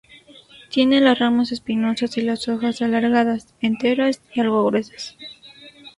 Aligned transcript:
Tiene 0.71 0.99
las 0.99 1.19
ramas 1.19 1.51
espinosas 1.51 2.17
y 2.17 2.21
las 2.23 2.47
hojas 2.47 2.81
alargadas, 2.81 3.53
enteras 3.61 4.19
y 4.33 4.39
algo 4.39 4.65
gruesas. 4.65 5.15